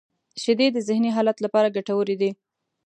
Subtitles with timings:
[0.41, 2.31] •شیدې د ذهنی حالت لپاره ګټورې دي.